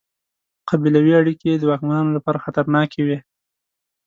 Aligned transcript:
قبیلوي 0.69 1.13
اړیکې 1.21 1.45
یې 1.51 1.55
د 1.59 1.63
واکمنانو 1.71 2.15
لپاره 2.17 2.43
خطرناکې 2.45 3.01
وې. 3.07 3.17